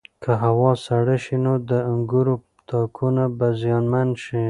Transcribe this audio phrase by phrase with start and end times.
[0.23, 2.35] که هوا سړه شي نو د انګورو
[2.69, 4.39] تاکونه به زیانمن شي.